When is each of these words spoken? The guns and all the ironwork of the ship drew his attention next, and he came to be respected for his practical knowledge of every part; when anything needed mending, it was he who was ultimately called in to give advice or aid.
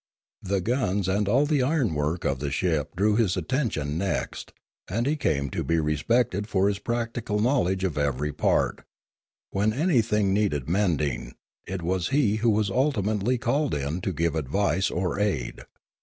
The 0.41 0.61
guns 0.61 1.07
and 1.07 1.29
all 1.29 1.45
the 1.45 1.61
ironwork 1.61 2.25
of 2.25 2.39
the 2.39 2.49
ship 2.49 2.95
drew 2.95 3.17
his 3.17 3.37
attention 3.37 3.99
next, 3.99 4.51
and 4.87 5.05
he 5.05 5.15
came 5.15 5.51
to 5.51 5.63
be 5.63 5.79
respected 5.79 6.47
for 6.47 6.67
his 6.67 6.79
practical 6.79 7.37
knowledge 7.39 7.83
of 7.83 7.99
every 7.99 8.33
part; 8.33 8.81
when 9.51 9.71
anything 9.73 10.33
needed 10.33 10.67
mending, 10.67 11.35
it 11.67 11.83
was 11.83 12.07
he 12.09 12.37
who 12.37 12.49
was 12.49 12.71
ultimately 12.71 13.37
called 13.37 13.75
in 13.75 14.01
to 14.01 14.11
give 14.11 14.33
advice 14.33 14.89
or 14.89 15.19
aid. 15.19 15.61